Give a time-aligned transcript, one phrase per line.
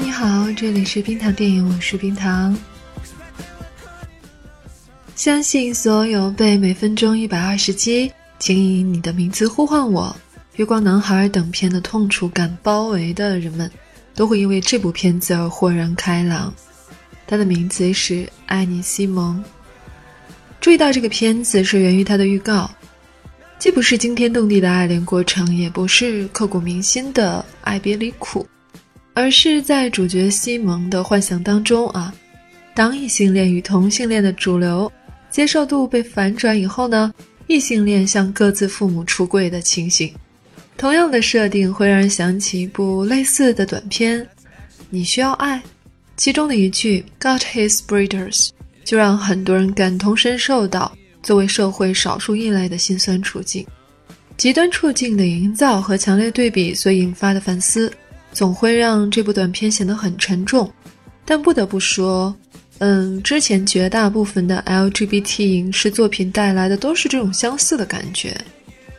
[0.00, 2.56] 你好，这里是冰糖电影，我是冰糖。
[5.16, 10.14] 相信所有被每分钟一百二十击，请以你的名字呼唤我，
[10.54, 13.68] 月光男孩等片的痛楚感包围的人们，
[14.14, 16.54] 都会因为这部片子而豁然开朗。
[17.26, 18.14] 他的名字是
[18.46, 19.42] 《爱你，西蒙》。
[20.60, 22.70] 注意到这个片子是源于他的预告。
[23.58, 28.46] 既不是惊天动地的爱恋过程，也不是刻骨铭心的爱别离苦，
[29.18, 32.14] 而是在主角西蒙的幻想当中啊，
[32.72, 34.90] 当异性恋与同性恋的主流
[35.28, 37.12] 接受度被反转以后呢，
[37.48, 40.14] 异性恋向各自父母出柜的情形。
[40.76, 44.20] 同样的设定会让人想起一部类似的短片
[44.88, 45.56] 《你需要爱》，
[46.16, 48.50] 其中的一句 “Got his breeders”，
[48.84, 50.96] 就让很多人感同身受到。
[51.24, 53.66] 作为社会少数异类的辛酸处境，
[54.36, 57.92] 极端处境的营造和强烈对比所引发的反思，
[58.38, 60.72] 总会让这部短片显得很沉重。
[61.24, 62.32] 但不得不说，
[62.78, 68.40] 嗯，之前绝大部分的 LGBT 影视作品带来的都是这种相似的感觉，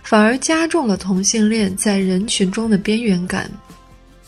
[0.03, 3.49] 反而加重了同性恋在人群中的边缘感。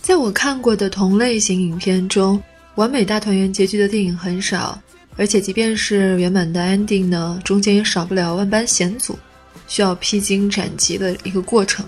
[0.02, 2.42] 在我看过的同类型影片中，
[2.76, 4.82] 完美大团圆结局的电影很少。
[5.18, 9.20] 而且，即便是圆满的 ending 呢，中间也少不了万般险阻，
[9.68, 11.86] 需要披荆斩棘的一个过程，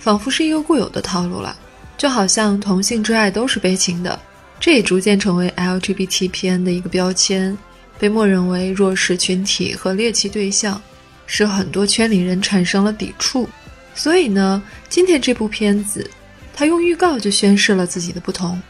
[0.00, 1.56] 仿佛是一个固有的套路了。
[1.96, 4.18] 就好像同性之爱都是悲情的，
[4.60, 7.56] 这也逐渐成为 LGBT 片的一个标签，
[7.98, 10.80] 被默认为弱势群体和猎奇对象，
[11.26, 13.48] 使很多圈里人产生了抵触。
[13.94, 16.08] 所以呢，今天这部片子，
[16.52, 18.60] 他用预告就宣示了自己的不同。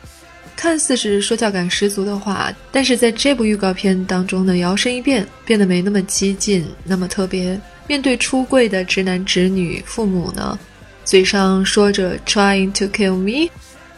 [0.57, 7.61] 看似是说教感十足的话，但是在这部预告片当中呢，摇身一变，变得没那么激进，那么特别。
[7.87, 10.59] 面对出柜的直男直女，父母呢，
[11.05, 13.51] 嘴上说着 trying to kill me，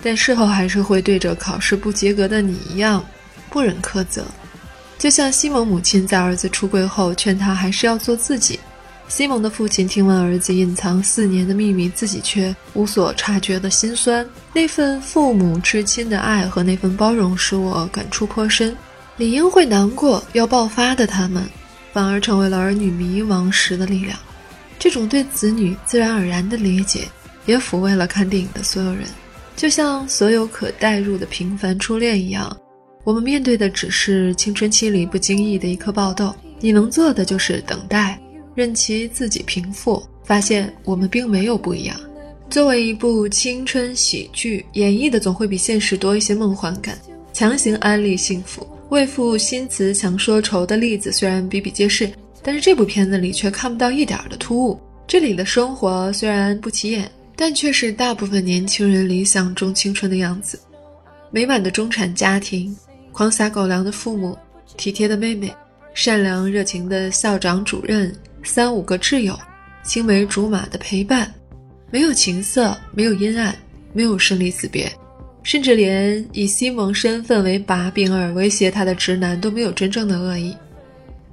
[0.03, 3.05] 但事后还是会对着考试不及格的你一样，
[3.49, 4.25] 不忍苛责。
[4.99, 8.59] 就像西蒙母亲在儿子出柜后，劝他还是要做自己。
[9.09, 18.77] 西蒙的父亲听闻儿子隐藏四年的秘密，自己却无所察觉的心酸，那份父母至亲的爱和那份包容使我感触颇深。
[19.17, 21.49] 理应会难过要爆发的他们，
[21.93, 24.19] 反而成为了儿女迷茫时的力量。
[24.79, 27.09] 这种对子女自然而然的理解，
[27.47, 29.05] 也抚慰了看电影的所有人。
[29.57, 32.55] 就像所有可代入的平凡初恋一样，
[33.05, 38.21] 我们面对的只是青春期里不经意的一颗爆痘，你能做的就是等待。
[38.55, 41.99] 任其自己平复，发现我们并没有不一样。
[42.49, 46.99] 作为一部青春喜剧，演绎的总会比现实多一些梦幻感，
[47.33, 52.11] 强行安利幸福、为赋新词强说愁的例子虽然比比皆是，
[52.47, 54.81] 但是这部片子里却看不到一点的突兀。
[55.05, 60.57] 这里的生活虽然不起眼，但却是大部分年轻人理想中青春的样子：
[61.33, 62.77] 美满的中产家庭，
[63.11, 64.39] 狂撒狗粮的父母，
[64.77, 65.53] 体贴的妹妹，
[65.93, 68.15] 善良热情的校长主任。
[68.45, 69.37] 三五个挚友，
[69.83, 71.35] 青梅竹马的陪伴，
[71.91, 73.53] 没有情色，没有阴暗，
[73.93, 74.89] 没有生离死别，
[75.43, 80.57] 甚至连以西蒙身份为把柄而威胁他的直男都没有真正的恶意。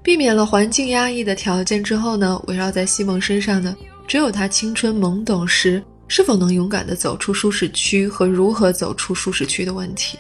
[0.04, 3.76] 避免了环境压抑的条件之后呢，围绕在西蒙身上的
[4.06, 10.18] 只有他青春懵懂时是否能勇敢地走出舒适区和如何走出舒适区的问题。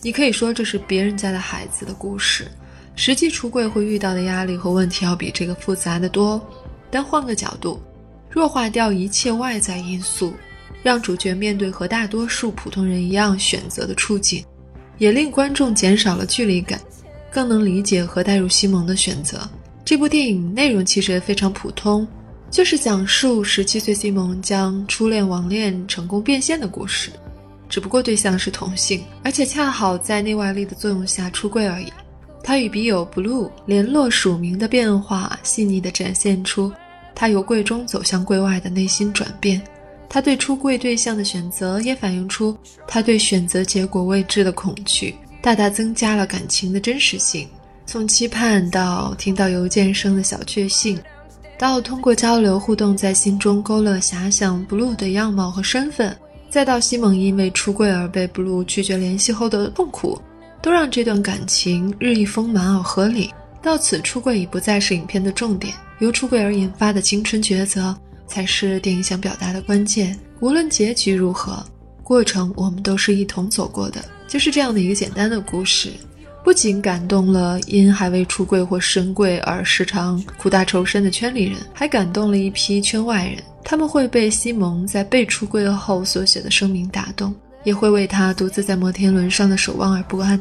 [0.00, 2.46] 你可以说这是别人家的孩子的故事。
[2.94, 6.40] 实际出柜会遇到的压力和问题要比这个复杂的多，
[6.90, 7.78] 但换个角度，
[8.30, 10.32] 弱化掉一切外在因素，
[10.82, 14.42] 让主角面对和大多数普通人一样选择的处境，
[14.96, 16.80] 也令观众减少了距离感，
[17.36, 19.46] 更能理解和带入西蒙的选择。
[19.84, 22.08] 这部电影内容其实非常普通，
[22.50, 27.10] 就是讲述十七岁西蒙将初恋网恋成功变现的故事，
[27.68, 31.92] 只不过对象是同性，而且恰好在内外力的作用下出柜而已。
[32.42, 36.72] 他与笔友 Blue 联络署名的变化，细腻地展现出
[37.14, 39.60] 他由柜中走向柜外的内心转变。
[40.08, 42.56] 他对出柜对象的选择，也反映出
[42.88, 45.14] 他对选择结果未知的恐惧，
[45.46, 47.46] 大大增加了感情的真实性。
[47.86, 51.00] 从期盼到听到邮件声的小确幸，
[51.56, 56.16] 到通过交流互动在心中勾勒遐想 Blue 的样貌和身份，
[56.50, 60.20] 再到西蒙因为出柜而被 Blue 拒绝联系后的痛苦，
[60.60, 63.32] 都让这段感情日益丰满而合理。
[63.62, 67.96] 到此，出柜已不再是影片的重点，由出柜而引发的青春抉择
[68.26, 70.18] 才是电影想表达的关键。
[70.40, 71.64] 无论结局如何，
[72.02, 74.04] 过程我们都是一同走过的。
[74.36, 75.94] 就是这样的一个简单的故事，
[76.44, 83.42] 不仅感动了因还未出柜或深柜而时常苦大仇深的圈里人，还感动了一批圈外人。
[83.64, 87.34] 他们会被西蒙在被出柜后所写的声明打动，
[87.64, 90.38] 也会为他独自在摩天轮上的守望而不安。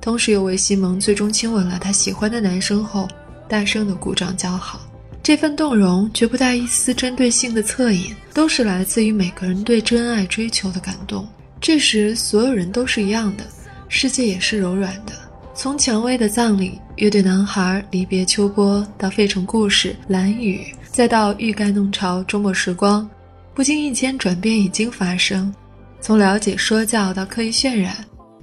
[0.00, 3.06] 同时，又为西蒙最终亲吻了他喜欢的男生后，
[3.48, 4.80] 大声的鼓掌叫好。
[5.22, 11.24] 这份动容绝不带一丝针对性的恻隐，都是来自于每个人对真爱追求的感动。
[11.60, 13.44] 这时，所有人都是一样的，
[13.88, 15.12] 世界也是柔软的。
[15.54, 23.08] 从蔷薇的葬礼、乐队男孩离别秋波，到费城故事、蓝雨，再到欲盖弄潮、周末时光，
[23.54, 25.52] 不经意间转变已经发生。
[26.00, 27.96] 从了解说教到刻意渲染。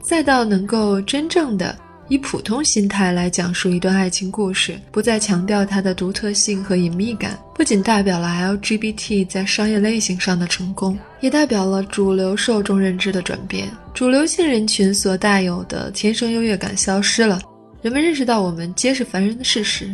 [0.07, 1.75] 再到能够真正的
[2.07, 13.67] 以普通心态来讲述一段爱情故事，不再强调它的独特性和隐秘感，不仅代表了 LGBT 在商业类型上的成功，也代表了主流受众认知的转变。
[13.93, 17.41] 主流性人群所带有的天生优越感消失了，
[17.81, 19.87] 人们认识到我们皆是凡人的事实，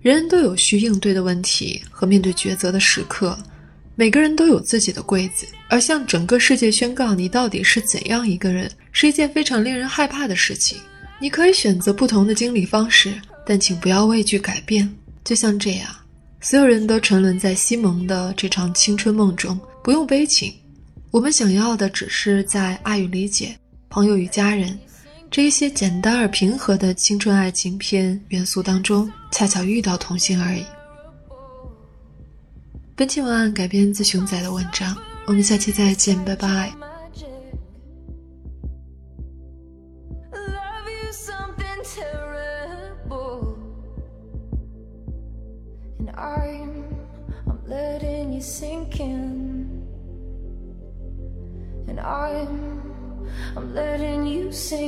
[0.00, 3.38] 人人都有需应对的问题和面对抉择的时刻。
[3.94, 10.76] 每个人都有自己的柜子，而向整个世界宣告你到底是怎样一个人，是一件非常令人害怕的事情。
[11.24, 13.14] 你可以选择不同的经历方式，
[13.46, 14.94] 但请不要畏惧改变。
[15.24, 15.88] 就像这样，
[16.42, 20.52] 所有人都沉沦在西蒙的这场青春梦中，不用悲情。
[21.10, 23.56] 我们想要的只是在爱与理解、
[23.88, 24.78] 朋友与家人
[25.30, 30.62] 这一些简单而平和的青春爱情片元素当中，恰巧遇到同性而已。
[32.94, 34.94] 本期文案改编自熊仔的文章，
[35.24, 36.83] 我们下期再见，拜拜。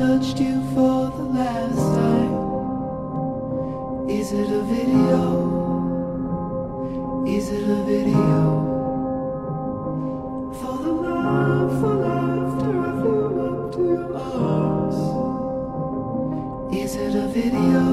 [0.00, 2.32] touched you for the last time?
[4.08, 5.22] Is it a video?
[7.26, 8.40] Is it a video?
[10.58, 15.00] For the love, for laughter, I flew up to your arms.
[16.74, 17.84] Is it a video?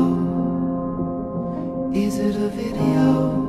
[1.91, 3.46] Is it a video?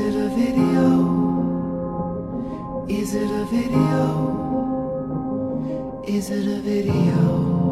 [0.00, 0.86] it a video?
[2.88, 4.02] Is it a video?
[6.06, 7.69] Is it a video?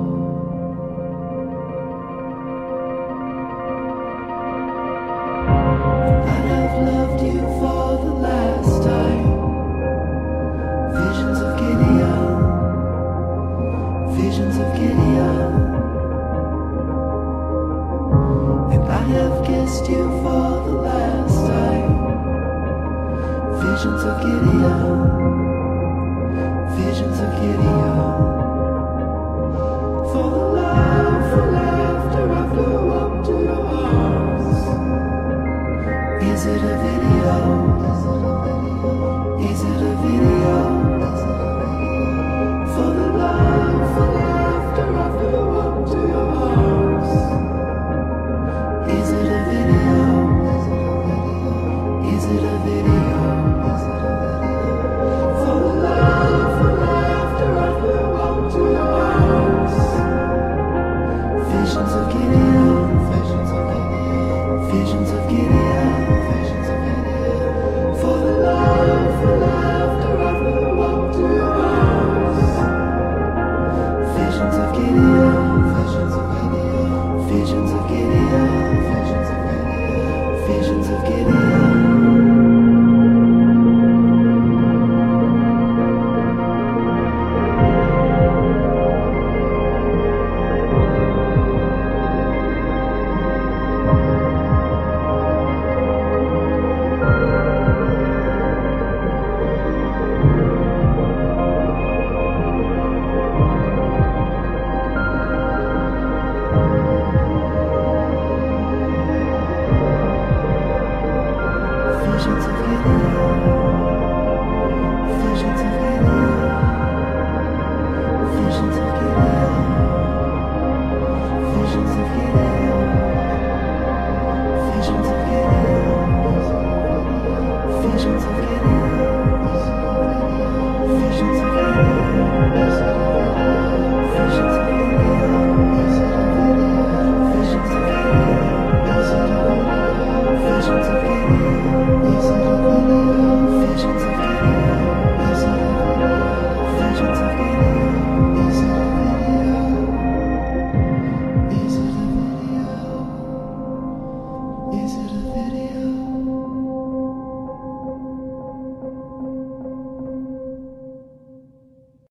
[141.31, 141.58] you.